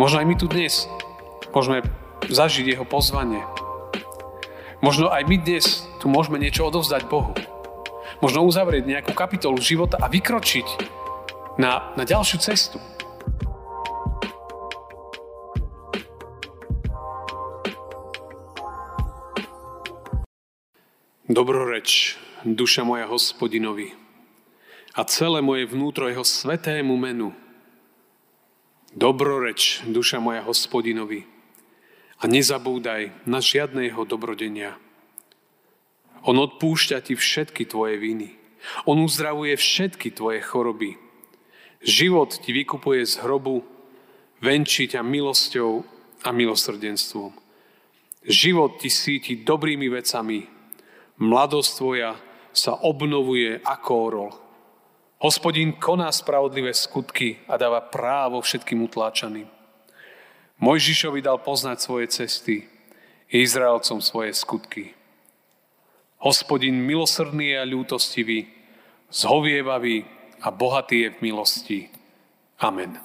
Možno 0.00 0.24
aj 0.24 0.32
my 0.32 0.36
tu 0.40 0.48
dnes 0.48 0.88
môžeme 1.52 1.84
zažiť 2.24 2.72
jeho 2.72 2.88
pozvanie. 2.88 3.44
Možno 4.80 5.12
aj 5.12 5.28
my 5.28 5.36
dnes 5.36 5.84
tu 6.00 6.08
môžeme 6.08 6.40
niečo 6.40 6.64
odovzdať 6.64 7.04
Bohu. 7.04 7.36
Možno 8.24 8.48
uzavrieť 8.48 8.88
nejakú 8.88 9.12
kapitolu 9.12 9.60
života 9.60 10.00
a 10.00 10.08
vykročiť 10.08 10.64
na, 11.60 11.92
na 12.00 12.08
ďalšiu 12.08 12.40
cestu. 12.40 12.80
Dobroreč, 21.28 22.16
duša 22.48 22.88
moja 22.88 23.04
hospodinovi, 23.04 23.92
a 24.96 25.04
celé 25.04 25.44
moje 25.44 25.68
vnútro 25.68 26.08
jeho 26.08 26.24
svetému 26.24 26.96
menu. 26.96 27.36
Dobroreč, 28.90 29.86
duša 29.86 30.18
moja 30.18 30.42
hospodinovi, 30.42 31.26
a 32.20 32.28
nezabúdaj 32.28 33.24
na 33.24 33.40
žiadne 33.40 33.88
jeho 33.88 34.04
dobrodenia. 34.04 34.76
On 36.26 36.36
odpúšťa 36.36 37.00
ti 37.08 37.16
všetky 37.16 37.64
tvoje 37.64 37.96
viny. 37.96 38.36
On 38.84 39.00
uzdravuje 39.00 39.56
všetky 39.56 40.12
tvoje 40.12 40.44
choroby. 40.44 41.00
Život 41.80 42.44
ti 42.44 42.52
vykupuje 42.52 43.08
z 43.08 43.24
hrobu, 43.24 43.64
venčí 44.44 44.84
ťa 44.84 45.00
milosťou 45.00 45.80
a 46.20 46.28
milosrdenstvom. 46.28 47.32
Život 48.20 48.84
ti 48.84 48.92
síti 48.92 49.40
dobrými 49.40 49.88
vecami, 49.88 50.60
Mladosť 51.20 51.70
tvoja 51.76 52.16
sa 52.56 52.80
obnovuje 52.80 53.60
ako 53.60 53.92
orol. 53.92 54.32
Hospodín 55.20 55.76
koná 55.76 56.08
spravodlivé 56.08 56.72
skutky 56.72 57.44
a 57.44 57.60
dáva 57.60 57.84
právo 57.84 58.40
všetkým 58.40 58.88
utláčaným. 58.88 59.44
Mojžišovi 60.56 61.20
dal 61.20 61.44
poznať 61.44 61.76
svoje 61.76 62.08
cesty, 62.08 62.64
Izraelcom 63.28 64.00
svoje 64.00 64.32
skutky. 64.32 64.96
Hospodin 66.24 66.72
milosrdný 66.72 67.52
a 67.52 67.68
ľútostivý, 67.68 68.48
zhovievavý 69.12 70.08
a 70.40 70.48
bohatý 70.48 71.04
je 71.04 71.08
v 71.12 71.20
milosti. 71.20 71.80
Amen. 72.56 72.96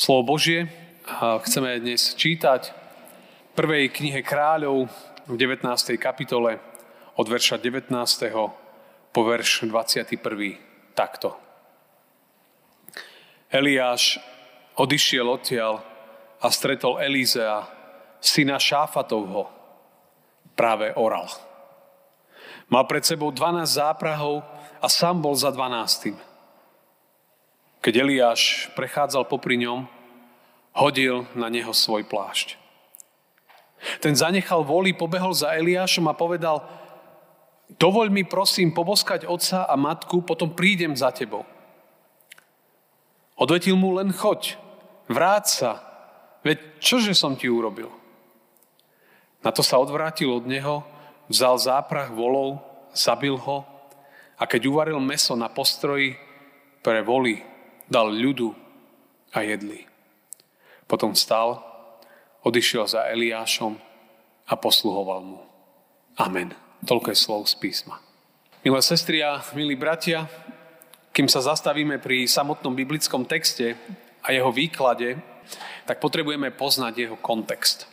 Slovo 0.00 0.40
Božie 0.40 0.72
chceme 1.44 1.76
dnes 1.76 2.16
čítať 2.16 2.72
v 2.72 3.52
prvej 3.52 3.92
knihe 3.92 4.24
kráľov 4.24 4.88
v 5.28 5.34
19. 5.36 5.60
kapitole 6.00 6.56
od 7.20 7.26
verša 7.28 7.60
19. 7.60 7.92
po 9.12 9.20
verš 9.28 9.68
21. 9.68 10.63
takto. 10.94 11.36
Eliáš 13.50 14.18
odišiel 14.74 15.26
odtiaľ 15.26 15.82
a 16.42 16.46
stretol 16.50 16.98
Elízea, 16.98 17.66
syna 18.18 18.58
Šáfatovho, 18.58 19.46
práve 20.58 20.90
oral. 20.94 21.30
Mal 22.70 22.86
pred 22.88 23.04
sebou 23.04 23.30
12 23.30 23.66
záprahov 23.68 24.42
a 24.80 24.86
sám 24.88 25.20
bol 25.20 25.36
za 25.36 25.52
12. 25.52 26.16
Keď 27.84 27.94
Eliáš 28.00 28.72
prechádzal 28.72 29.28
popri 29.28 29.60
ňom, 29.60 29.84
hodil 30.74 31.28
na 31.36 31.52
neho 31.52 31.70
svoj 31.70 32.08
plášť. 32.08 32.56
Ten 34.00 34.16
zanechal 34.16 34.64
voli, 34.64 34.96
pobehol 34.96 35.36
za 35.36 35.52
Eliášom 35.52 36.08
a 36.08 36.16
povedal, 36.16 36.64
Dovoľ 37.74 38.06
mi 38.10 38.22
prosím 38.22 38.70
poboskať 38.70 39.26
otca 39.26 39.66
a 39.66 39.74
matku, 39.74 40.22
potom 40.22 40.54
prídem 40.54 40.94
za 40.94 41.10
tebou. 41.10 41.42
Odvetil 43.34 43.74
mu 43.74 43.98
len 43.98 44.14
choď, 44.14 44.54
vráť 45.10 45.44
sa, 45.50 45.70
veď 46.46 46.78
čože 46.78 47.12
som 47.18 47.34
ti 47.34 47.50
urobil? 47.50 47.90
Na 49.42 49.50
to 49.50 49.60
sa 49.60 49.76
odvrátil 49.82 50.30
od 50.30 50.46
neho, 50.46 50.86
vzal 51.26 51.58
záprach 51.58 52.14
volov, 52.14 52.62
zabil 52.94 53.34
ho 53.34 53.66
a 54.38 54.46
keď 54.46 54.70
uvaril 54.70 55.02
meso 55.02 55.34
na 55.34 55.50
postroji 55.50 56.14
pre 56.80 57.02
voli, 57.02 57.42
dal 57.90 58.08
ľudu 58.08 58.54
a 59.34 59.42
jedli. 59.42 59.82
Potom 60.86 61.12
vstal, 61.12 61.58
odišiel 62.46 62.86
za 62.86 63.10
Eliášom 63.10 63.74
a 64.46 64.54
posluhoval 64.54 65.20
mu. 65.26 65.40
Amen. 66.14 66.63
Toľko 66.84 67.16
je 67.16 67.16
slov 67.16 67.48
z 67.48 67.56
písma. 67.56 67.96
Milé 68.60 68.80
sestry 68.84 69.24
a 69.24 69.40
milí 69.56 69.72
bratia, 69.72 70.28
kým 71.16 71.32
sa 71.32 71.40
zastavíme 71.40 71.96
pri 71.96 72.28
samotnom 72.28 72.76
biblickom 72.76 73.24
texte 73.24 73.72
a 74.20 74.36
jeho 74.36 74.52
výklade, 74.52 75.16
tak 75.88 75.96
potrebujeme 75.96 76.52
poznať 76.52 76.92
jeho 77.08 77.16
kontext. 77.16 77.88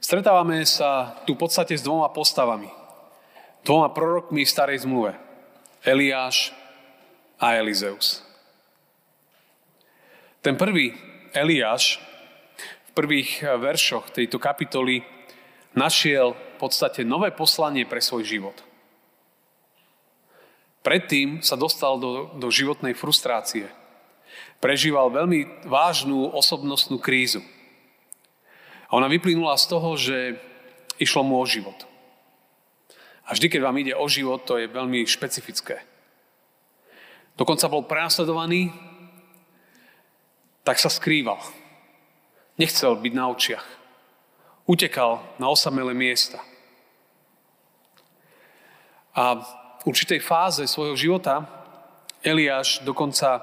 Stretávame 0.00 0.64
sa 0.64 1.20
tu 1.28 1.36
v 1.36 1.44
podstate 1.44 1.76
s 1.76 1.84
dvoma 1.84 2.08
postavami. 2.08 2.72
Dvoma 3.60 3.92
prorokmi 3.92 4.48
v 4.48 4.52
starej 4.52 4.88
zmluve. 4.88 5.12
Eliáš 5.84 6.56
a 7.36 7.60
Elizeus. 7.60 8.24
Ten 10.40 10.56
prvý, 10.56 10.96
Eliáš, 11.36 12.00
v 12.88 12.90
prvých 12.96 13.44
veršoch 13.44 14.16
tejto 14.16 14.40
kapitoly 14.40 15.04
našiel 15.76 16.36
podstate 16.62 17.02
nové 17.02 17.34
poslanie 17.34 17.82
pre 17.82 17.98
svoj 17.98 18.22
život. 18.22 18.54
Predtým 20.86 21.42
sa 21.42 21.58
dostal 21.58 21.98
do, 21.98 22.30
do 22.38 22.48
životnej 22.54 22.94
frustrácie. 22.94 23.66
Prežíval 24.62 25.10
veľmi 25.10 25.66
vážnu 25.66 26.30
osobnostnú 26.30 27.02
krízu. 27.02 27.42
A 28.86 28.94
ona 28.94 29.10
vyplynula 29.10 29.58
z 29.58 29.66
toho, 29.66 29.90
že 29.98 30.38
išlo 31.02 31.26
mu 31.26 31.42
o 31.42 31.46
život. 31.46 31.74
A 33.26 33.34
vždy, 33.34 33.50
keď 33.50 33.60
vám 33.62 33.80
ide 33.82 33.94
o 33.98 34.06
život, 34.06 34.46
to 34.46 34.58
je 34.58 34.70
veľmi 34.70 35.02
špecifické. 35.06 35.82
Dokonca 37.34 37.66
bol 37.70 37.86
prenasledovaný, 37.86 38.70
tak 40.62 40.78
sa 40.78 40.90
skrýval. 40.90 41.42
Nechcel 42.54 42.94
byť 42.94 43.12
na 43.14 43.26
očiach 43.30 43.82
utekal 44.66 45.22
na 45.38 45.50
osamelé 45.50 45.94
miesta. 45.94 46.38
A 49.12 49.36
v 49.82 49.82
určitej 49.84 50.20
fáze 50.24 50.64
svojho 50.64 50.96
života 50.96 51.44
Eliáš 52.22 52.80
dokonca, 52.86 53.42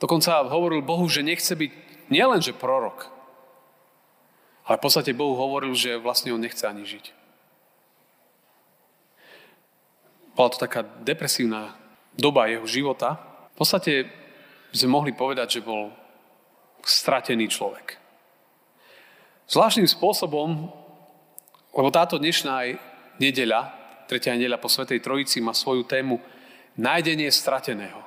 dokonca 0.00 0.42
hovoril 0.48 0.82
Bohu, 0.82 1.06
že 1.06 1.22
nechce 1.22 1.52
byť 1.52 1.70
nielenže 2.10 2.56
prorok, 2.56 3.06
ale 4.66 4.78
v 4.78 4.84
podstate 4.86 5.14
Bohu 5.14 5.36
hovoril, 5.36 5.74
že 5.74 6.00
vlastne 6.00 6.34
on 6.34 6.42
nechce 6.42 6.62
ani 6.66 6.86
žiť. 6.86 7.12
Bola 10.34 10.48
to 10.50 10.62
taká 10.62 10.86
depresívna 11.02 11.76
doba 12.16 12.48
jeho 12.48 12.64
života. 12.64 13.18
V 13.54 13.66
podstate 13.66 14.08
sme 14.72 14.94
mohli 14.94 15.12
povedať, 15.12 15.58
že 15.58 15.66
bol 15.66 15.90
stratený 16.86 17.50
človek. 17.50 17.98
Zvláštnym 19.50 19.90
spôsobom, 19.90 20.70
lebo 21.74 21.88
táto 21.90 22.16
dnešná 22.16 22.78
nedeľa, 23.18 23.79
tretia 24.10 24.34
nedeľa 24.34 24.58
po 24.58 24.66
Svetej 24.66 24.98
Trojici 24.98 25.38
má 25.38 25.54
svoju 25.54 25.86
tému 25.86 26.18
nájdenie 26.74 27.30
strateného. 27.30 28.02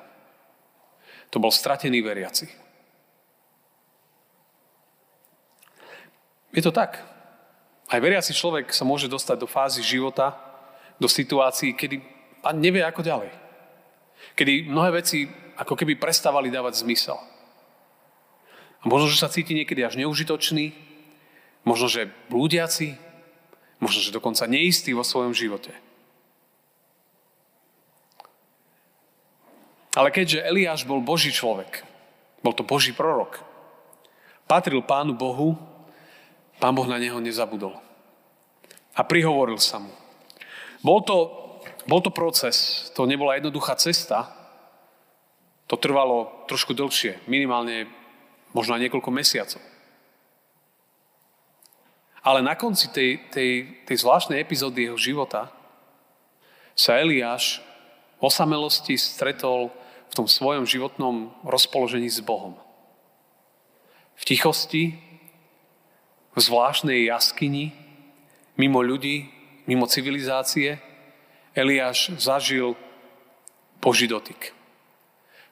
To 1.32 1.40
bol 1.40 1.48
stratený 1.48 2.04
veriaci. 2.04 2.44
Je 6.52 6.62
to 6.62 6.70
tak. 6.70 7.00
Aj 7.88 7.98
veriaci 7.98 8.36
človek 8.36 8.68
sa 8.70 8.84
môže 8.84 9.08
dostať 9.08 9.40
do 9.40 9.48
fázy 9.48 9.80
života, 9.80 10.36
do 11.00 11.08
situácií, 11.08 11.72
kedy 11.72 12.04
a 12.44 12.52
nevie 12.52 12.84
ako 12.84 13.00
ďalej. 13.00 13.32
Kedy 14.36 14.68
mnohé 14.68 15.00
veci 15.00 15.24
ako 15.56 15.72
keby 15.72 15.96
prestávali 15.96 16.52
dávať 16.52 16.84
zmysel. 16.84 17.16
A 18.78 18.84
možno, 18.84 19.08
že 19.08 19.16
sa 19.16 19.32
cíti 19.32 19.56
niekedy 19.56 19.80
až 19.80 19.96
neužitočný, 19.96 20.76
Možno, 21.64 21.88
že 21.88 22.12
blúdiaci, 22.28 23.00
možno, 23.80 24.04
že 24.04 24.12
dokonca 24.12 24.44
neistý 24.44 24.92
vo 24.92 25.00
svojom 25.00 25.32
živote. 25.32 25.72
Ale 29.94 30.10
keďže 30.10 30.42
Eliáš 30.42 30.82
bol 30.82 30.98
Boží 30.98 31.30
človek, 31.30 31.86
bol 32.42 32.50
to 32.50 32.66
Boží 32.66 32.90
prorok, 32.90 33.38
patril 34.50 34.82
Pánu 34.82 35.14
Bohu, 35.14 35.54
Pán 36.58 36.74
Boh 36.74 36.86
na 36.86 36.98
neho 36.98 37.18
nezabudol. 37.18 37.78
A 38.94 39.02
prihovoril 39.02 39.58
sa 39.58 39.82
mu. 39.82 39.90
Bol 40.82 41.02
to, 41.02 41.16
bol 41.86 41.98
to 42.02 42.14
proces, 42.14 42.90
to 42.94 43.06
nebola 43.06 43.38
jednoduchá 43.38 43.74
cesta, 43.74 44.30
to 45.66 45.74
trvalo 45.80 46.46
trošku 46.46 46.76
dlhšie, 46.76 47.24
minimálne 47.26 47.88
možno 48.54 48.76
aj 48.76 48.86
niekoľko 48.86 49.10
mesiacov. 49.10 49.62
Ale 52.24 52.40
na 52.40 52.56
konci 52.56 52.88
tej, 52.88 53.20
tej, 53.28 53.50
tej 53.84 53.96
zvláštnej 54.00 54.40
epizódy 54.40 54.88
jeho 54.88 54.96
života 54.96 55.52
sa 56.72 56.96
Eliáš 56.96 57.60
v 58.16 58.22
osamelosti 58.24 58.96
stretol 58.96 59.68
v 60.14 60.22
tom 60.22 60.30
svojom 60.30 60.62
životnom 60.62 61.34
rozpoložení 61.42 62.06
s 62.06 62.22
Bohom. 62.22 62.54
v 64.14 64.22
tichosti, 64.22 64.94
v 66.30 66.38
zvláštnej 66.38 67.10
jaskyni, 67.10 67.74
mimo 68.54 68.78
ľudí, 68.78 69.26
mimo 69.66 69.90
civilizácie, 69.90 70.78
Eliáš 71.50 72.14
zažil 72.14 72.78
Boží 73.82 74.06
dotyk. 74.06 74.54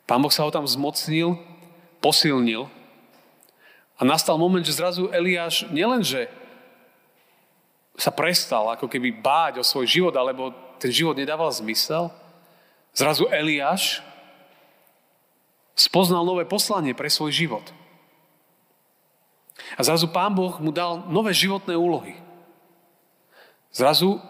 Pán 0.07 0.23
Boh 0.23 0.31
sa 0.31 0.47
ho 0.47 0.55
tam 0.55 0.63
zmocnil, 0.63 1.43
posilnil 1.99 2.71
a 3.99 4.07
nastal 4.07 4.39
moment, 4.39 4.63
že 4.63 4.79
zrazu 4.79 5.11
Eliáš 5.11 5.67
nielenže 5.75 6.31
sa 7.99 8.15
prestal 8.15 8.71
ako 8.79 8.87
keby 8.87 9.11
báť 9.11 9.59
o 9.59 9.67
svoj 9.67 9.91
život, 9.91 10.15
alebo 10.15 10.55
ten 10.79 10.95
život 10.95 11.19
nedával 11.19 11.51
zmysel, 11.51 12.15
zrazu 12.95 13.27
Eliáš 13.27 14.03
spoznal 15.83 16.23
nové 16.23 16.47
poslanie 16.47 16.95
pre 16.95 17.11
svoj 17.11 17.35
život. 17.35 17.67
A 19.75 19.81
zrazu 19.83 20.07
Pán 20.07 20.31
Boh 20.31 20.55
mu 20.63 20.71
dal 20.71 21.03
nové 21.11 21.35
životné 21.35 21.75
úlohy. 21.75 22.15
Zrazu 23.75 24.23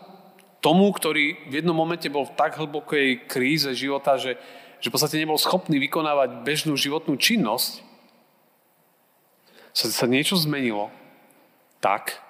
tomu, 0.63 0.89
ktorý 0.95 1.51
v 1.51 1.61
jednom 1.61 1.75
momente 1.75 2.07
bol 2.09 2.25
v 2.25 2.37
tak 2.39 2.57
hlbokej 2.57 3.27
kríze 3.27 3.69
života, 3.75 4.17
že, 4.17 4.39
že 4.79 4.89
v 4.89 4.95
podstate 4.95 5.19
nebol 5.19 5.37
schopný 5.37 5.83
vykonávať 5.83 6.47
bežnú 6.47 6.79
životnú 6.79 7.19
činnosť, 7.19 7.83
sa, 9.75 9.87
sa 9.91 10.07
niečo 10.07 10.39
zmenilo 10.39 10.95
tak, 11.83 12.23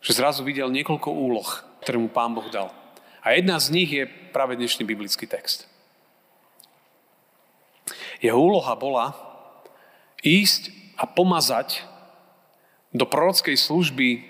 že 0.00 0.16
zrazu 0.16 0.46
videl 0.46 0.72
niekoľko 0.72 1.10
úloh, 1.12 1.48
ktoré 1.84 2.00
mu 2.00 2.08
Pán 2.08 2.32
Boh 2.32 2.48
dal. 2.48 2.72
A 3.20 3.36
jedna 3.36 3.60
z 3.60 3.68
nich 3.68 3.90
je 3.92 4.08
práve 4.32 4.56
dnešný 4.56 4.88
biblický 4.88 5.28
text. 5.28 5.67
Jeho 8.18 8.38
úloha 8.38 8.74
bola 8.74 9.14
ísť 10.22 10.74
a 10.98 11.06
pomazať 11.06 11.86
do 12.90 13.06
prorockej 13.06 13.54
služby 13.54 14.24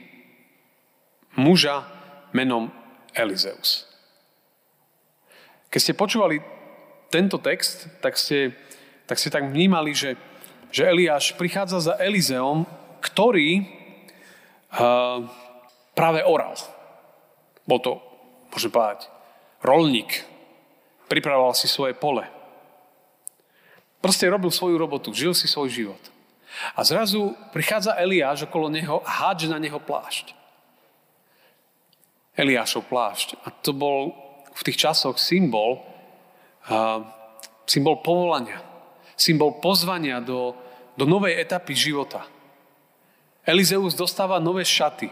muža 1.39 1.89
menom 2.37 2.69
Elizeus. 3.17 3.89
Keď 5.73 5.81
ste 5.81 5.97
počúvali 5.97 6.45
tento 7.09 7.41
text, 7.41 7.89
tak 8.05 8.21
ste 8.21 8.53
tak, 9.09 9.17
ste 9.17 9.33
tak 9.33 9.49
vnímali, 9.49 9.97
že, 9.97 10.21
že 10.69 10.85
Eliáš 10.85 11.33
prichádza 11.33 11.81
za 11.81 11.95
Elizeom, 11.97 12.69
ktorý 13.01 13.65
uh, 13.65 15.25
práve 15.97 16.21
oral. 16.29 16.53
Bol 17.65 17.81
to, 17.81 17.97
môžem 18.53 18.69
povedať, 18.69 19.09
rolník. 19.65 20.29
Pripravoval 21.09 21.57
si 21.57 21.65
svoje 21.65 21.97
pole. 21.97 22.29
Proste 23.99 24.31
robil 24.31 24.51
svoju 24.55 24.79
robotu, 24.79 25.11
žil 25.11 25.35
si 25.35 25.51
svoj 25.51 25.71
život. 25.71 26.03
A 26.75 26.83
zrazu 26.87 27.35
prichádza 27.51 27.99
Eliáš 27.99 28.47
okolo 28.47 28.71
neho 28.71 29.03
a 29.03 29.11
hádže 29.11 29.51
na 29.51 29.59
neho 29.59 29.79
plášť. 29.79 30.35
Eliášov 32.39 32.87
plášť. 32.87 33.35
A 33.43 33.51
to 33.51 33.75
bol 33.75 34.15
v 34.55 34.63
tých 34.63 34.79
časoch 34.79 35.19
symbol, 35.19 35.83
uh, 36.71 37.03
symbol 37.67 37.99
povolania. 38.03 38.63
Symbol 39.19 39.59
pozvania 39.59 40.23
do, 40.23 40.55
do 40.95 41.03
novej 41.03 41.35
etapy 41.35 41.75
života. 41.75 42.23
Elizeus 43.43 43.99
dostáva 43.99 44.39
nové 44.39 44.63
šaty. 44.63 45.11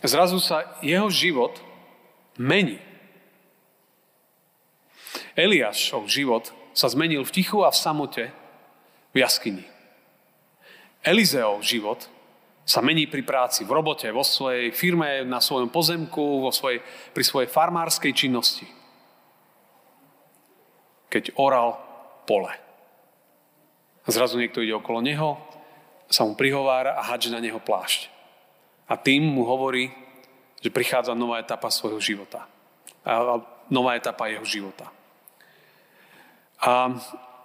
Zrazu 0.00 0.40
sa 0.40 0.64
jeho 0.80 1.12
život 1.12 1.60
mení. 2.40 2.80
Eliášov 5.34 6.06
život 6.06 6.50
sa 6.74 6.86
zmenil 6.86 7.26
v 7.26 7.34
tichu 7.34 7.62
a 7.66 7.70
v 7.70 7.80
samote 7.80 8.24
v 9.10 9.16
jaskyni. 9.18 9.66
Elizeov 11.02 11.64
život 11.64 12.06
sa 12.62 12.78
mení 12.84 13.10
pri 13.10 13.26
práci, 13.26 13.66
v 13.66 13.74
robote, 13.74 14.06
vo 14.14 14.22
svojej 14.22 14.70
firme, 14.70 15.26
na 15.26 15.42
svojom 15.42 15.72
pozemku, 15.72 16.44
vo 16.44 16.54
svojej, 16.54 16.78
pri 17.10 17.24
svojej 17.24 17.48
farmárskej 17.50 18.12
činnosti. 18.14 18.68
Keď 21.10 21.34
oral 21.34 21.74
pole. 22.28 22.54
A 24.06 24.08
zrazu 24.14 24.38
niekto 24.38 24.62
ide 24.62 24.76
okolo 24.76 25.02
neho, 25.02 25.34
sa 26.06 26.22
mu 26.22 26.38
prihovára 26.38 26.94
a 26.94 27.02
hádže 27.10 27.34
na 27.34 27.42
neho 27.42 27.58
plášť. 27.58 28.06
A 28.86 28.94
tým 28.94 29.26
mu 29.26 29.42
hovorí, 29.46 29.90
že 30.62 30.70
prichádza 30.70 31.14
nová 31.18 31.42
etapa 31.42 31.70
svojho 31.70 31.98
života. 31.98 32.46
A 33.02 33.40
nová 33.72 33.96
etapa 33.98 34.30
jeho 34.30 34.44
života. 34.44 34.90
A, 36.60 36.92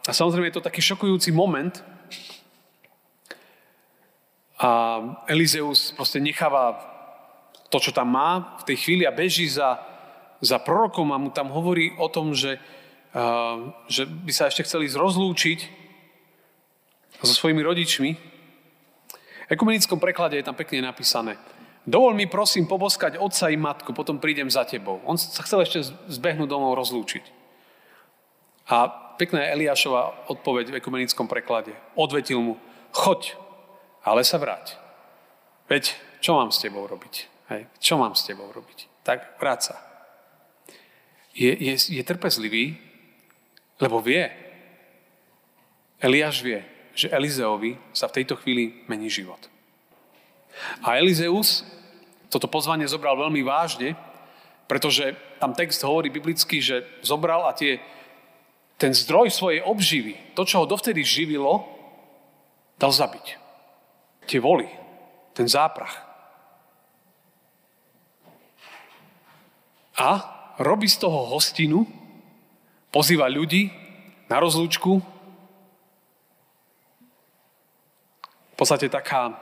a 0.04 0.12
samozrejme 0.12 0.52
je 0.52 0.58
to 0.60 0.68
taký 0.68 0.84
šokujúci 0.84 1.32
moment, 1.32 1.84
a 4.56 4.72
Elizeus 5.28 5.92
proste 5.92 6.24
necháva 6.24 6.80
to, 7.68 7.78
čo 7.80 7.92
tam 7.92 8.16
má 8.16 8.56
v 8.64 8.72
tej 8.72 8.78
chvíli 8.88 9.04
a 9.04 9.12
beží 9.12 9.52
za, 9.52 9.84
za 10.40 10.64
prorokom 10.64 11.12
a 11.12 11.20
mu 11.20 11.28
tam 11.28 11.52
hovorí 11.52 11.92
o 12.00 12.08
tom, 12.08 12.32
že, 12.32 12.56
uh, 13.12 13.76
že 13.92 14.08
by 14.08 14.32
sa 14.32 14.48
ešte 14.48 14.64
chceli 14.64 14.88
rozlúčiť 14.88 15.60
so 17.20 17.36
svojimi 17.36 17.60
rodičmi. 17.60 18.12
V 19.46 19.52
ekumenickom 19.52 20.00
preklade 20.00 20.40
je 20.40 20.48
tam 20.48 20.56
pekne 20.56 20.88
napísané. 20.88 21.36
Dovol 21.84 22.16
mi 22.18 22.26
prosím 22.26 22.66
poboskať 22.66 23.20
otca 23.20 23.52
i 23.52 23.60
matku, 23.60 23.92
potom 23.94 24.18
prídem 24.24 24.50
za 24.50 24.64
tebou. 24.66 25.04
On 25.06 25.20
sa 25.20 25.44
chcel 25.44 25.62
ešte 25.68 25.86
zbehnúť 26.10 26.50
domov 26.50 26.80
rozlúčiť. 26.80 27.22
A 28.72 29.05
pekná 29.18 29.44
Eliášova 29.52 30.30
odpoveď 30.32 30.72
v 30.72 30.78
ekumenickom 30.80 31.28
preklade. 31.28 31.76
Odvetil 31.96 32.40
mu, 32.40 32.54
choď, 32.92 33.36
ale 34.04 34.24
sa 34.24 34.38
vráť. 34.38 34.78
Veď, 35.66 35.98
čo 36.22 36.38
mám 36.38 36.54
s 36.54 36.62
tebou 36.62 36.86
robiť? 36.86 37.16
Hej, 37.50 37.70
čo 37.82 37.98
mám 37.98 38.14
s 38.14 38.26
tebou 38.26 38.50
robiť? 38.50 39.06
Tak 39.06 39.38
vráť 39.42 39.74
sa. 39.74 39.76
Je, 41.36 41.52
je, 41.52 41.76
je 41.76 42.04
trpezlivý, 42.06 42.80
lebo 43.82 44.00
vie, 44.00 44.32
Eliáš 46.00 46.40
vie, 46.40 46.64
že 46.96 47.12
Elizeovi 47.12 47.76
sa 47.92 48.08
v 48.08 48.22
tejto 48.22 48.40
chvíli 48.40 48.86
mení 48.88 49.12
život. 49.12 49.40
A 50.80 50.96
Elizeus 50.96 51.68
toto 52.32 52.48
pozvanie 52.48 52.88
zobral 52.88 53.20
veľmi 53.20 53.44
vážne, 53.44 53.96
pretože 54.66 55.14
tam 55.38 55.54
text 55.54 55.84
hovorí 55.84 56.10
biblicky, 56.10 56.64
že 56.64 56.88
zobral 57.06 57.45
a 57.45 57.54
tie, 57.54 57.78
ten 58.76 58.92
zdroj 58.92 59.32
svojej 59.32 59.64
obživy, 59.64 60.36
to, 60.36 60.44
čo 60.44 60.64
ho 60.64 60.70
dovtedy 60.70 61.00
živilo, 61.04 61.64
dal 62.76 62.92
zabiť 62.92 63.40
tie 64.28 64.40
voly, 64.42 64.68
ten 65.32 65.48
záprach. 65.48 66.02
A 69.96 70.10
robí 70.60 70.92
z 70.92 71.00
toho 71.00 71.32
hostinu, 71.32 71.88
pozýva 72.92 73.32
ľudí 73.32 73.72
na 74.28 74.44
rozlúčku. 74.44 75.00
V 78.52 78.56
podstate 78.56 78.92
taká 78.92 79.36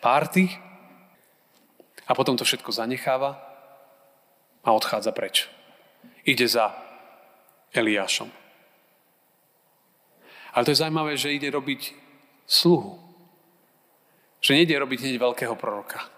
párty 0.00 0.48
a 2.08 2.12
potom 2.16 2.36
to 2.36 2.44
všetko 2.44 2.72
zanecháva 2.72 3.36
a 4.64 4.68
odchádza 4.72 5.12
preč. 5.12 5.48
Ide 6.24 6.48
za 6.48 6.72
Eliášom. 7.72 8.45
Ale 10.56 10.64
to 10.64 10.72
je 10.72 10.80
zaujímavé, 10.80 11.20
že 11.20 11.36
ide 11.36 11.52
robiť 11.52 11.92
sluhu. 12.48 12.96
Že 14.40 14.56
nejde 14.56 14.80
robiť 14.80 14.98
hneď 15.04 15.16
veľkého 15.20 15.52
proroka. 15.52 16.08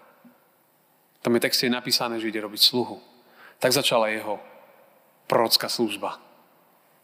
Tam 1.19 1.35
je 1.35 1.43
texte 1.43 1.67
napísané, 1.67 2.23
že 2.23 2.31
ide 2.31 2.39
robiť 2.39 2.61
sluhu. 2.63 3.03
Tak 3.59 3.75
začala 3.75 4.07
jeho 4.07 4.39
prorocká 5.27 5.67
služba. 5.67 6.23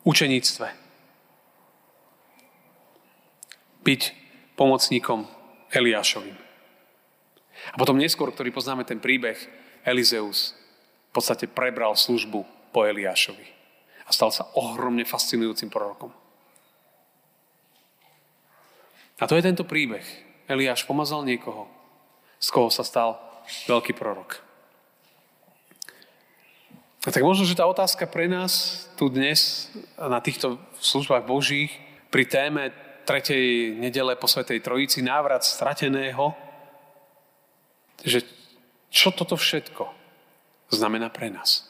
Učeníctve. 0.07 0.67
Byť 3.83 4.01
pomocníkom 4.55 5.27
Eliášovým. 5.75 6.39
A 7.71 7.75
potom 7.75 7.99
neskôr, 7.99 8.31
ktorý 8.31 8.55
poznáme 8.55 8.87
ten 8.87 9.03
príbeh, 9.03 9.35
Elizeus 9.83 10.55
v 11.11 11.11
podstate 11.11 11.51
prebral 11.51 11.99
službu 11.99 12.71
po 12.71 12.87
Eliášovi. 12.87 13.47
A 14.07 14.15
stal 14.15 14.31
sa 14.31 14.47
ohromne 14.55 15.03
fascinujúcim 15.03 15.67
prorokom. 15.67 16.15
A 19.19 19.27
to 19.27 19.39
je 19.39 19.45
tento 19.45 19.63
príbeh. 19.63 20.03
Eliáš 20.45 20.83
pomazal 20.83 21.23
niekoho, 21.25 21.65
z 22.37 22.47
koho 22.51 22.69
sa 22.69 22.83
stal 22.83 23.17
veľký 23.65 23.95
prorok. 23.95 24.43
A 27.05 27.13
tak 27.13 27.21
možno, 27.21 27.45
že 27.45 27.57
tá 27.57 27.69
otázka 27.69 28.09
pre 28.09 28.25
nás 28.25 28.85
tu 28.97 29.13
dnes 29.13 29.69
na 29.95 30.17
týchto 30.17 30.57
službách 30.81 31.29
Božích 31.29 31.69
pri 32.09 32.25
téme 32.25 32.73
tretej 33.05 33.77
nedele 33.77 34.17
po 34.17 34.25
Svetej 34.25 34.65
Trojici, 34.65 35.05
návrat 35.05 35.45
strateného, 35.45 36.33
že 38.01 38.25
čo 38.89 39.13
toto 39.13 39.37
všetko 39.37 39.85
znamená 40.73 41.13
pre 41.13 41.29
nás. 41.29 41.69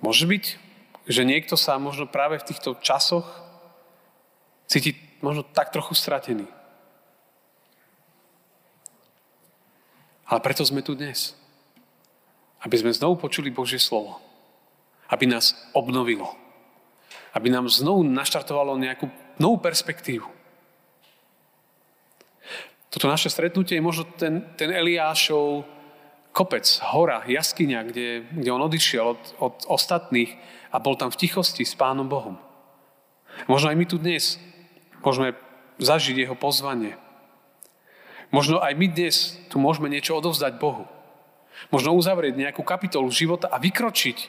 Môže 0.00 0.24
byť 0.24 0.64
že 1.04 1.22
niekto 1.24 1.56
sa 1.56 1.76
možno 1.76 2.08
práve 2.08 2.40
v 2.40 2.48
týchto 2.48 2.80
časoch 2.80 3.28
cíti 4.66 4.96
možno 5.24 5.42
tak 5.44 5.72
trochu 5.72 5.94
stratený. 5.96 6.46
Ale 10.24 10.40
preto 10.40 10.64
sme 10.64 10.80
tu 10.80 10.96
dnes. 10.96 11.36
Aby 12.64 12.80
sme 12.80 12.96
znovu 12.96 13.20
počuli 13.20 13.52
Božie 13.52 13.76
slovo. 13.76 14.20
Aby 15.12 15.28
nás 15.28 15.52
obnovilo. 15.76 16.32
Aby 17.36 17.52
nám 17.52 17.68
znovu 17.68 18.00
naštartovalo 18.08 18.80
nejakú 18.80 19.08
novú 19.36 19.60
perspektívu. 19.60 20.24
Toto 22.88 23.10
naše 23.10 23.28
stretnutie 23.28 23.76
je 23.76 23.84
možno 23.84 24.06
ten, 24.14 24.54
ten 24.54 24.70
Eliášov 24.70 25.66
kopec, 26.30 26.66
hora, 26.94 27.26
jaskyňa, 27.26 27.80
kde, 27.90 28.08
kde 28.30 28.50
on 28.54 28.62
odišiel 28.62 29.04
od, 29.18 29.22
od 29.38 29.56
ostatných 29.66 30.34
a 30.70 30.78
bol 30.78 30.94
tam 30.98 31.10
v 31.10 31.18
tichosti 31.26 31.66
s 31.66 31.74
Pánom 31.74 32.06
Bohom. 32.06 32.38
Možno 33.50 33.70
aj 33.70 33.78
my 33.78 33.86
tu 33.86 33.98
dnes 33.98 34.38
môžeme 35.04 35.36
zažiť 35.78 36.24
jeho 36.24 36.36
pozvanie. 36.36 36.96
Možno 38.34 38.58
aj 38.58 38.74
my 38.74 38.86
dnes 38.90 39.38
tu 39.52 39.62
môžeme 39.62 39.86
niečo 39.86 40.16
odovzdať 40.18 40.58
Bohu. 40.58 40.88
Možno 41.70 41.94
uzavrieť 41.94 42.34
nejakú 42.34 42.66
kapitolu 42.66 43.06
života 43.12 43.46
a 43.46 43.62
vykročiť 43.62 44.26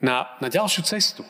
na, 0.00 0.32
na 0.40 0.48
ďalšiu 0.48 0.82
cestu. 0.86 1.22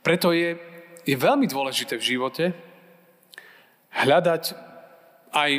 Preto 0.00 0.30
je, 0.30 0.56
je 1.04 1.16
veľmi 1.16 1.50
dôležité 1.50 1.98
v 1.98 2.06
živote 2.16 2.44
hľadať 3.90 4.54
aj 5.34 5.50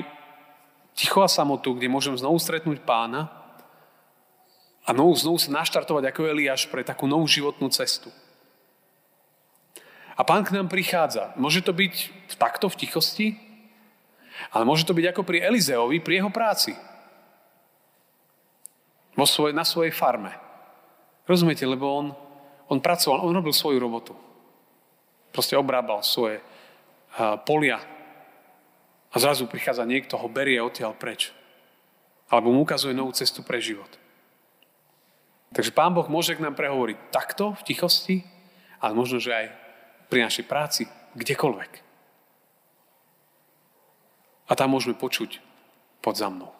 ticho 0.95 1.19
a 1.21 1.29
samotu, 1.29 1.75
kde 1.75 1.91
môžem 1.91 2.15
znovu 2.17 2.39
stretnúť 2.39 2.81
pána 2.87 3.29
a 4.87 4.95
znovu, 4.95 5.13
znovu 5.13 5.37
sa 5.37 5.53
naštartovať 5.61 6.09
ako 6.09 6.31
Eliáš 6.31 6.65
pre 6.71 6.81
takú 6.81 7.05
novú 7.05 7.27
životnú 7.29 7.69
cestu. 7.69 8.09
A 10.21 10.27
pán 10.27 10.45
k 10.45 10.53
nám 10.53 10.69
prichádza. 10.69 11.33
Môže 11.33 11.65
to 11.65 11.73
byť 11.73 12.29
takto 12.37 12.69
v 12.69 12.77
tichosti, 12.85 13.27
ale 14.53 14.69
môže 14.69 14.85
to 14.85 14.93
byť 14.93 15.09
ako 15.09 15.25
pri 15.25 15.41
Elizeovi, 15.41 15.97
pri 15.97 16.21
jeho 16.21 16.29
práci. 16.29 16.77
Vo 19.17 19.25
svoj, 19.25 19.49
na 19.49 19.65
svojej 19.65 19.89
farme. 19.89 20.29
Rozumiete, 21.25 21.65
lebo 21.65 21.89
on, 21.89 22.13
on 22.69 22.77
pracoval, 22.77 23.25
on 23.25 23.33
robil 23.33 23.49
svoju 23.49 23.81
robotu. 23.81 24.13
Proste 25.33 25.57
obrábal 25.57 26.05
svoje 26.05 26.37
uh, 26.37 27.41
polia. 27.41 27.81
A 29.09 29.15
zrazu 29.17 29.49
prichádza 29.49 29.89
niekto, 29.89 30.21
ho 30.21 30.29
berie 30.29 30.61
odtiaľ 30.61 30.93
preč. 31.01 31.33
Alebo 32.29 32.53
mu 32.53 32.61
ukazuje 32.61 32.93
novú 32.93 33.09
cestu 33.09 33.41
pre 33.41 33.57
život. 33.57 33.89
Takže 35.49 35.73
Pán 35.73 35.97
Boh 35.97 36.05
môže 36.05 36.37
k 36.37 36.45
nám 36.45 36.53
prehovoriť 36.53 37.09
takto, 37.09 37.57
v 37.57 37.65
tichosti, 37.65 38.21
ale 38.77 38.93
možno, 38.93 39.17
že 39.17 39.33
aj 39.33 39.45
pri 40.11 40.27
našej 40.27 40.43
práci, 40.43 40.83
kdekoľvek. 41.15 41.71
A 44.45 44.59
tam 44.59 44.75
môžeme 44.75 44.99
počuť 44.99 45.39
pod 46.03 46.19
za 46.19 46.27
mnou. 46.27 46.51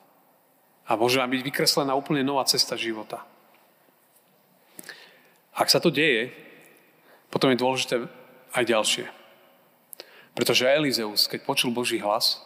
A 0.88 0.96
môže 0.96 1.20
nám 1.20 1.36
byť 1.36 1.44
vykreslená 1.44 1.92
úplne 1.92 2.24
nová 2.24 2.48
cesta 2.48 2.80
života. 2.80 3.28
Ak 5.52 5.68
sa 5.68 5.84
to 5.84 5.92
deje, 5.92 6.32
potom 7.28 7.52
je 7.52 7.60
dôležité 7.60 7.96
aj 8.56 8.64
ďalšie. 8.64 9.06
Pretože 10.32 10.72
Elizeus, 10.72 11.28
keď 11.28 11.44
počul 11.44 11.76
Boží 11.76 12.00
hlas, 12.00 12.40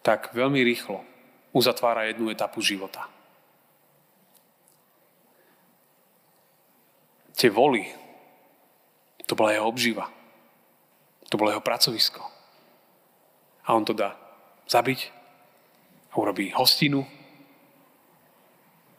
tak 0.00 0.32
veľmi 0.32 0.64
rýchlo 0.64 1.04
uzatvára 1.52 2.08
jednu 2.08 2.32
etapu 2.32 2.64
života. 2.64 3.04
Tie 7.36 7.52
voly, 7.52 8.01
to 9.32 9.38
bola 9.40 9.56
jeho 9.56 9.64
obživa. 9.64 10.12
To 11.32 11.40
bolo 11.40 11.56
jeho 11.56 11.64
pracovisko. 11.64 12.20
A 13.64 13.72
on 13.72 13.88
to 13.88 13.96
dá 13.96 14.12
zabiť 14.68 15.08
urobí 16.12 16.52
hostinu 16.52 17.08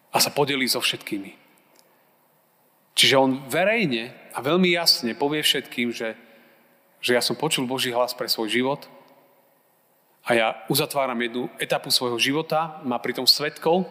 a 0.09 0.17
sa 0.17 0.33
podelí 0.33 0.65
so 0.65 0.81
všetkými. 0.81 1.37
Čiže 2.97 3.21
on 3.21 3.45
verejne 3.45 4.33
a 4.33 4.41
veľmi 4.41 4.73
jasne 4.73 5.13
povie 5.13 5.45
všetkým, 5.45 5.93
že, 5.93 6.17
že 6.97 7.13
ja 7.13 7.21
som 7.21 7.37
počul 7.37 7.69
Boží 7.69 7.93
hlas 7.93 8.17
pre 8.17 8.25
svoj 8.25 8.49
život 8.49 8.89
a 10.25 10.33
ja 10.33 10.47
uzatváram 10.65 11.21
jednu 11.21 11.45
etapu 11.61 11.93
svojho 11.93 12.17
života, 12.17 12.81
má 12.81 12.97
pritom 12.97 13.29
svetkov, 13.29 13.85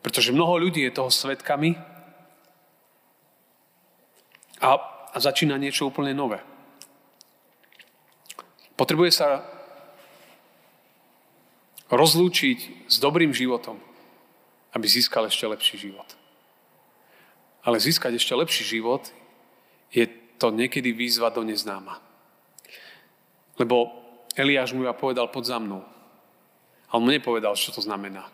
pretože 0.00 0.32
mnoho 0.32 0.56
ľudí 0.56 0.88
je 0.88 0.96
toho 0.96 1.12
svetkami 1.12 1.76
a, 4.64 4.97
a 5.18 5.26
začína 5.26 5.58
niečo 5.58 5.90
úplne 5.90 6.14
nové. 6.14 6.38
Potrebuje 8.78 9.10
sa 9.10 9.42
rozlúčiť 11.90 12.86
s 12.86 13.02
dobrým 13.02 13.34
životom, 13.34 13.82
aby 14.78 14.86
získal 14.86 15.26
ešte 15.26 15.50
lepší 15.50 15.90
život. 15.90 16.06
Ale 17.66 17.82
získať 17.82 18.14
ešte 18.14 18.38
lepší 18.38 18.78
život 18.78 19.10
je 19.90 20.06
to 20.38 20.54
niekedy 20.54 20.94
výzva 20.94 21.34
do 21.34 21.42
neznáma. 21.42 21.98
Lebo 23.58 23.90
Eliáš 24.38 24.70
mu 24.70 24.86
ja 24.86 24.94
povedal 24.94 25.26
pod 25.34 25.50
za 25.50 25.58
mnou. 25.58 25.82
A 26.86 26.94
on 26.94 27.02
mu 27.02 27.10
nepovedal, 27.10 27.58
čo 27.58 27.74
to 27.74 27.82
znamená. 27.82 28.30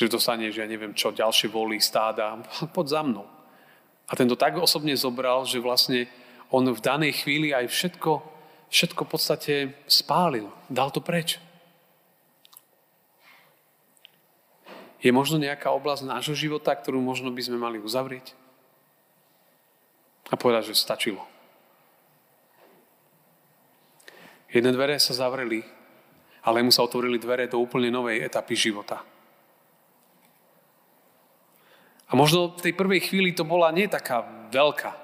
Že 0.00 0.16
dostane, 0.16 0.48
že 0.48 0.64
ja 0.64 0.68
neviem 0.68 0.96
čo, 0.96 1.12
ďalšie 1.12 1.52
voly, 1.52 1.76
stáda, 1.84 2.40
pod 2.76 2.88
za 2.88 3.04
mnou. 3.04 3.35
A 4.06 4.12
ten 4.14 4.30
to 4.30 4.38
tak 4.38 4.54
osobne 4.54 4.94
zobral, 4.94 5.42
že 5.42 5.58
vlastne 5.58 6.06
on 6.54 6.62
v 6.62 6.78
danej 6.78 7.26
chvíli 7.26 7.50
aj 7.50 7.66
všetko, 7.66 8.22
všetko 8.70 9.00
v 9.02 9.10
podstate 9.10 9.54
spálil. 9.90 10.46
Dal 10.70 10.94
to 10.94 11.02
preč. 11.02 11.42
Je 15.02 15.10
možno 15.10 15.38
nejaká 15.38 15.70
oblasť 15.74 16.06
nášho 16.06 16.34
života, 16.34 16.74
ktorú 16.74 17.02
možno 17.02 17.30
by 17.30 17.42
sme 17.42 17.58
mali 17.58 17.78
uzavrieť? 17.82 18.34
A 20.30 20.34
povedať, 20.34 20.74
že 20.74 20.78
stačilo. 20.78 21.22
Jedné 24.50 24.70
dvere 24.74 24.98
sa 24.98 25.14
zavreli, 25.14 25.62
ale 26.46 26.62
mu 26.62 26.70
sa 26.70 26.86
otvorili 26.86 27.18
dvere 27.18 27.50
do 27.50 27.58
úplne 27.58 27.90
novej 27.90 28.22
etapy 28.22 28.54
života. 28.54 29.02
A 32.06 32.12
možno 32.14 32.54
v 32.54 32.70
tej 32.70 32.74
prvej 32.74 33.02
chvíli 33.10 33.34
to 33.34 33.42
bola 33.42 33.74
nie 33.74 33.90
taká 33.90 34.22
veľká. 34.54 34.94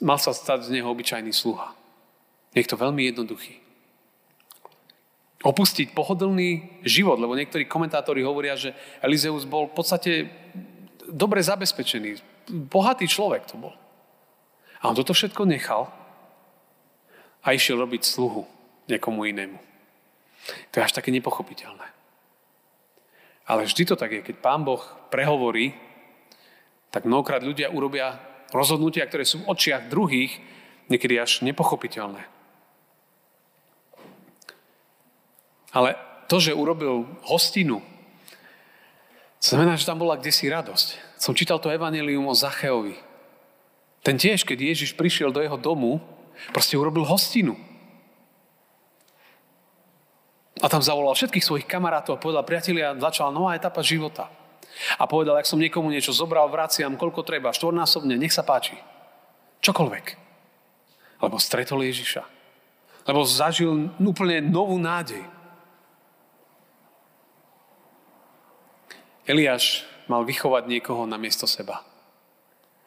Mal 0.00 0.18
sa 0.18 0.32
stať 0.32 0.66
z 0.66 0.80
neho 0.80 0.88
obyčajný 0.88 1.30
sluha. 1.30 1.76
Niekto 2.56 2.80
veľmi 2.80 3.04
jednoduchý 3.12 3.66
opustiť 5.46 5.94
pohodlný 5.94 6.82
život, 6.82 7.22
lebo 7.22 7.38
niektorí 7.38 7.70
komentátori 7.70 8.26
hovoria, 8.26 8.58
že 8.58 8.74
Elizeus 8.98 9.46
bol 9.46 9.70
v 9.70 9.76
podstate 9.78 10.12
dobre 11.06 11.38
zabezpečený, 11.38 12.18
bohatý 12.66 13.06
človek 13.06 13.46
to 13.46 13.54
bol. 13.54 13.74
A 14.82 14.90
on 14.90 14.98
toto 14.98 15.14
všetko 15.14 15.46
nechal 15.46 15.86
a 17.46 17.54
išiel 17.54 17.78
robiť 17.78 18.02
sluhu 18.02 18.42
niekomu 18.90 19.22
inému. 19.30 19.58
To 20.72 20.82
je 20.82 20.86
až 20.86 20.94
také 20.98 21.14
nepochopiteľné. 21.14 21.86
Ale 23.46 23.70
vždy 23.70 23.82
to 23.86 23.94
tak 23.94 24.10
je, 24.10 24.26
keď 24.26 24.42
pán 24.42 24.66
Boh 24.66 24.82
prehovorí, 25.14 25.74
tak 26.96 27.04
mnohokrát 27.04 27.44
ľudia 27.44 27.68
urobia 27.68 28.16
rozhodnutia, 28.56 29.04
ktoré 29.04 29.28
sú 29.28 29.44
v 29.44 29.52
očiach 29.52 29.92
druhých 29.92 30.32
niekedy 30.88 31.20
až 31.20 31.44
nepochopiteľné. 31.44 32.24
Ale 35.76 35.92
to, 36.24 36.40
že 36.40 36.56
urobil 36.56 37.04
hostinu, 37.28 37.84
znamená, 39.44 39.76
že 39.76 39.84
tam 39.84 40.00
bola 40.00 40.16
kde 40.16 40.32
si 40.32 40.48
radosť. 40.48 41.20
Som 41.20 41.36
čítal 41.36 41.60
to 41.60 41.68
evanelium 41.68 42.24
o 42.24 42.32
Zacheovi. 42.32 42.96
Ten 44.00 44.16
tiež, 44.16 44.48
keď 44.48 44.72
Ježiš 44.72 44.96
prišiel 44.96 45.36
do 45.36 45.44
jeho 45.44 45.60
domu, 45.60 46.00
proste 46.56 46.80
urobil 46.80 47.04
hostinu. 47.04 47.60
A 50.64 50.72
tam 50.72 50.80
zavolal 50.80 51.12
všetkých 51.12 51.44
svojich 51.44 51.68
kamarátov 51.68 52.16
a 52.16 52.22
povedal, 52.24 52.40
priatelia, 52.48 52.96
začala 52.96 53.28
nová 53.28 53.52
etapa 53.52 53.84
života. 53.84 54.32
A 55.00 55.08
povedal, 55.08 55.40
ak 55.40 55.48
som 55.48 55.60
niekomu 55.60 55.88
niečo 55.88 56.12
zobral, 56.12 56.48
vraciam, 56.52 57.00
koľko 57.00 57.24
treba, 57.24 57.54
štvornásobne, 57.54 58.16
nech 58.20 58.34
sa 58.34 58.44
páči. 58.44 58.76
Čokoľvek. 59.64 60.06
Lebo 61.24 61.36
stretol 61.40 61.80
Ježiša. 61.80 62.22
Lebo 63.08 63.24
zažil 63.24 63.88
úplne 63.96 64.44
novú 64.44 64.76
nádej. 64.76 65.24
Eliáš 69.26 69.88
mal 70.06 70.22
vychovať 70.22 70.70
niekoho 70.70 71.08
na 71.08 71.18
miesto 71.18 71.48
seba. 71.48 71.82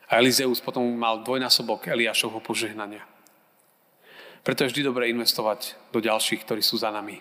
A 0.10 0.18
Elizeus 0.22 0.64
potom 0.64 0.86
mal 0.96 1.22
dvojnásobok 1.22 1.90
Eliášovho 1.90 2.40
požehnania. 2.40 3.04
Preto 4.42 4.64
je 4.64 4.72
vždy 4.72 4.82
dobré 4.88 5.12
investovať 5.12 5.76
do 5.92 6.00
ďalších, 6.00 6.48
ktorí 6.48 6.64
sú 6.64 6.80
za 6.80 6.90
nami. 6.90 7.20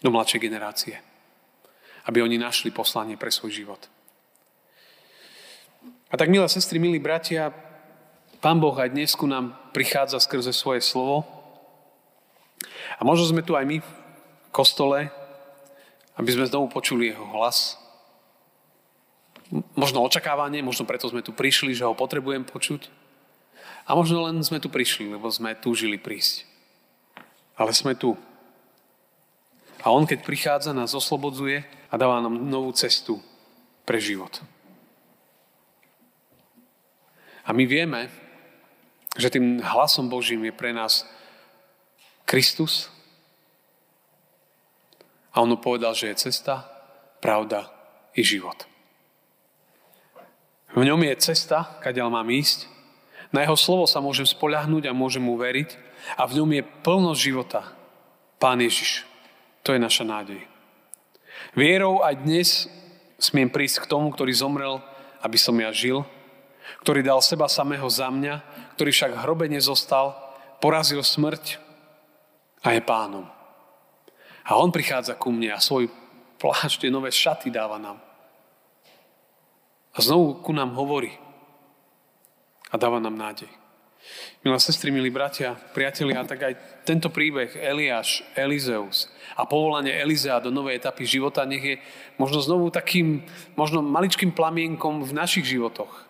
Do 0.00 0.10
mladšej 0.10 0.40
generácie. 0.40 0.94
Aby 2.06 2.22
oni 2.22 2.38
našli 2.38 2.70
poslanie 2.70 3.18
pre 3.18 3.34
svoj 3.34 3.50
život. 3.50 3.82
A 6.06 6.14
tak, 6.14 6.30
milé 6.30 6.46
sestry, 6.46 6.78
milí 6.78 7.02
bratia, 7.02 7.50
Pán 8.38 8.62
Boh 8.62 8.78
aj 8.78 8.94
dnes 8.94 9.10
ku 9.18 9.26
nám 9.26 9.58
prichádza 9.74 10.22
skrze 10.22 10.54
svoje 10.54 10.84
slovo. 10.84 11.26
A 12.94 13.02
možno 13.02 13.26
sme 13.26 13.42
tu 13.42 13.58
aj 13.58 13.66
my 13.66 13.82
v 13.82 13.90
kostole, 14.54 15.10
aby 16.14 16.30
sme 16.30 16.46
znovu 16.46 16.70
počuli 16.70 17.10
jeho 17.10 17.26
hlas. 17.34 17.80
Možno 19.74 20.04
očakávanie, 20.04 20.62
možno 20.62 20.86
preto 20.86 21.10
sme 21.10 21.26
tu 21.26 21.34
prišli, 21.34 21.74
že 21.74 21.88
ho 21.88 21.96
potrebujem 21.96 22.46
počuť. 22.46 22.86
A 23.86 23.98
možno 23.98 24.22
len 24.26 24.38
sme 24.46 24.62
tu 24.62 24.70
prišli, 24.70 25.10
lebo 25.10 25.26
sme 25.26 25.58
túžili 25.58 25.98
prísť. 25.98 26.46
Ale 27.58 27.74
sme 27.74 27.98
tu. 27.98 28.14
A 29.80 29.90
on, 29.90 30.06
keď 30.06 30.22
prichádza, 30.22 30.70
nás 30.76 30.94
oslobodzuje 30.94 31.66
a 31.96 32.00
dáva 32.00 32.20
nám 32.20 32.36
novú 32.36 32.76
cestu 32.76 33.24
pre 33.88 33.96
život. 33.96 34.44
A 37.48 37.56
my 37.56 37.64
vieme, 37.64 38.12
že 39.16 39.32
tým 39.32 39.64
hlasom 39.64 40.12
Božím 40.12 40.44
je 40.44 40.52
pre 40.52 40.76
nás 40.76 41.08
Kristus. 42.28 42.92
A 45.32 45.40
on 45.40 45.56
povedal, 45.56 45.96
že 45.96 46.12
je 46.12 46.28
cesta, 46.28 46.68
pravda 47.24 47.72
i 48.12 48.20
život. 48.20 48.68
V 50.76 50.84
ňom 50.84 51.00
je 51.00 51.32
cesta, 51.32 51.80
kadeľ 51.80 52.12
mám 52.12 52.28
ísť. 52.28 52.68
Na 53.32 53.40
jeho 53.40 53.56
slovo 53.56 53.88
sa 53.88 54.04
môžem 54.04 54.28
spoľahnúť 54.28 54.92
a 54.92 54.92
môžem 54.92 55.24
mu 55.24 55.40
veriť. 55.40 55.72
A 56.20 56.28
v 56.28 56.44
ňom 56.44 56.60
je 56.60 56.62
plnosť 56.84 57.20
života. 57.24 57.72
Pán 58.36 58.60
Ježiš. 58.60 59.08
To 59.64 59.72
je 59.72 59.80
naša 59.80 60.04
nádej. 60.04 60.55
Vierou 61.56 62.04
aj 62.04 62.14
dnes 62.20 62.48
smiem 63.16 63.48
prísť 63.48 63.84
k 63.84 63.90
tomu, 63.90 64.12
ktorý 64.12 64.32
zomrel, 64.36 64.80
aby 65.24 65.38
som 65.40 65.56
ja 65.56 65.72
žil, 65.72 66.04
ktorý 66.84 67.00
dal 67.00 67.24
seba 67.24 67.48
samého 67.48 67.86
za 67.88 68.12
mňa, 68.12 68.44
ktorý 68.76 68.90
však 68.92 69.22
hrobe 69.24 69.48
nezostal, 69.48 70.14
porazil 70.60 71.00
smrť 71.00 71.58
a 72.60 72.76
je 72.76 72.82
pánom. 72.84 73.26
A 74.46 74.54
on 74.60 74.70
prichádza 74.70 75.18
ku 75.18 75.34
mne 75.34 75.56
a 75.56 75.62
svoj 75.62 75.90
plášť, 76.38 76.86
tie 76.86 76.90
nové 76.92 77.10
šaty 77.10 77.50
dáva 77.50 77.80
nám. 77.80 77.98
A 79.96 79.98
znovu 80.04 80.44
ku 80.44 80.52
nám 80.52 80.76
hovorí 80.76 81.10
a 82.68 82.76
dáva 82.76 83.00
nám 83.00 83.16
nádej. 83.16 83.48
Milá 84.46 84.62
sestry, 84.62 84.94
milí 84.94 85.10
bratia, 85.10 85.58
priatelia, 85.74 86.22
tak 86.22 86.38
aj 86.42 86.54
tento 86.86 87.10
príbeh 87.10 87.50
Eliáš, 87.58 88.22
Elizeus 88.38 89.10
a 89.34 89.44
povolanie 89.44 89.92
Elizea 89.92 90.40
do 90.40 90.54
novej 90.54 90.78
etapy 90.78 91.04
života 91.04 91.44
nech 91.44 91.64
je 91.64 91.76
možno 92.16 92.40
znovu 92.40 92.70
takým, 92.72 93.26
možno 93.58 93.84
maličkým 93.84 94.30
plamienkom 94.32 95.02
v 95.02 95.12
našich 95.12 95.44
životoch. 95.44 96.06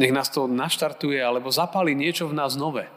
Nech 0.00 0.10
nás 0.10 0.26
to 0.32 0.50
naštartuje 0.50 1.22
alebo 1.22 1.54
zapáli 1.54 1.94
niečo 1.94 2.26
v 2.26 2.34
nás 2.34 2.58
nové. 2.58 2.90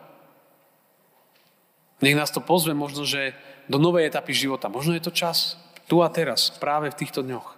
Nech 2.01 2.17
nás 2.17 2.33
to 2.33 2.41
pozve 2.41 2.73
možno, 2.73 3.05
že 3.05 3.37
do 3.69 3.77
novej 3.77 4.09
etapy 4.09 4.33
života. 4.33 4.71
Možno 4.71 4.97
je 4.97 5.03
to 5.03 5.13
čas 5.13 5.59
tu 5.85 6.01
a 6.01 6.09
teraz, 6.09 6.49
práve 6.57 6.89
v 6.89 6.99
týchto 6.99 7.21
dňoch. 7.21 7.57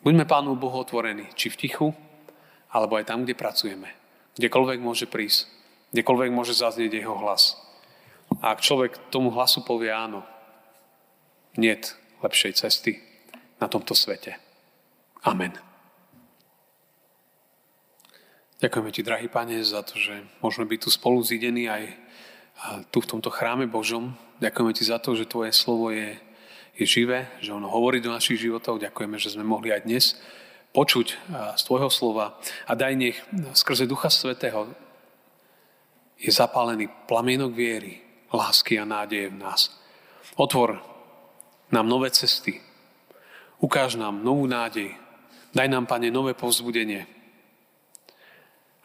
Buďme 0.00 0.24
Pánu 0.24 0.56
Bohu 0.56 0.80
otvorení, 0.80 1.28
či 1.36 1.52
v 1.52 1.58
tichu, 1.60 1.88
alebo 2.72 2.96
aj 2.96 3.04
tam, 3.04 3.28
kde 3.28 3.36
pracujeme. 3.36 3.99
Kdekoľvek 4.40 4.80
môže 4.80 5.04
prísť, 5.04 5.52
kdekoľvek 5.92 6.32
môže 6.32 6.56
zaznieť 6.56 7.04
jeho 7.04 7.12
hlas. 7.20 7.60
A 8.40 8.56
ak 8.56 8.64
človek 8.64 9.12
tomu 9.12 9.28
hlasu 9.28 9.60
povie 9.60 9.92
áno, 9.92 10.24
niet 11.60 11.92
lepšej 12.24 12.56
cesty 12.56 13.04
na 13.60 13.68
tomto 13.68 13.92
svete. 13.92 14.40
Amen. 15.28 15.52
Ďakujeme 18.64 18.92
ti, 18.92 19.04
drahý 19.04 19.28
pane, 19.28 19.60
za 19.60 19.84
to, 19.84 20.00
že 20.00 20.24
môžeme 20.40 20.68
byť 20.68 20.80
tu 20.84 20.88
spolu 20.88 21.20
zidení 21.20 21.68
aj 21.68 21.92
tu 22.92 23.00
v 23.04 23.08
tomto 23.08 23.32
chráme 23.32 23.68
Božom. 23.68 24.16
Ďakujeme 24.40 24.72
ti 24.72 24.84
za 24.88 25.00
to, 25.00 25.16
že 25.16 25.28
tvoje 25.28 25.52
slovo 25.52 25.92
je, 25.92 26.16
je 26.80 26.84
živé, 26.84 27.28
že 27.44 27.52
ono 27.52 27.68
hovorí 27.68 28.00
do 28.00 28.12
našich 28.12 28.40
životov. 28.40 28.80
Ďakujeme, 28.80 29.16
že 29.16 29.32
sme 29.36 29.44
mohli 29.44 29.72
aj 29.72 29.84
dnes 29.84 30.16
počuť 30.70 31.06
z 31.56 31.62
Tvojho 31.66 31.90
slova 31.90 32.38
a 32.66 32.72
daj 32.78 32.94
nech 32.94 33.18
skrze 33.54 33.90
Ducha 33.90 34.10
Svetého 34.10 34.70
je 36.20 36.30
zapálený 36.30 36.88
plamienok 37.08 37.56
viery, 37.56 38.00
lásky 38.28 38.76
a 38.76 38.84
nádeje 38.84 39.32
v 39.32 39.40
nás. 39.40 39.72
Otvor 40.36 40.78
nám 41.72 41.88
nové 41.88 42.12
cesty. 42.12 42.60
Ukáž 43.60 43.96
nám 43.96 44.20
novú 44.24 44.44
nádej. 44.46 44.94
Daj 45.50 45.68
nám, 45.68 45.88
Pane, 45.88 46.12
nové 46.12 46.36
povzbudenie. 46.36 47.08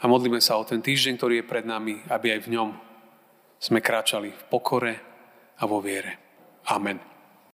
A 0.01 0.03
modlíme 0.07 0.41
sa 0.41 0.57
o 0.57 0.67
ten 0.67 0.81
týždeň, 0.81 1.13
ktorý 1.15 1.33
je 1.41 1.49
pred 1.49 1.65
nami, 1.67 2.01
aby 2.09 2.35
aj 2.35 2.41
v 2.43 2.51
ňom 2.55 2.69
sme 3.59 3.79
kráčali 3.79 4.31
v 4.31 4.43
pokore 4.51 4.93
a 5.59 5.63
vo 5.63 5.79
viere. 5.79 6.19
Amen. 6.67 7.14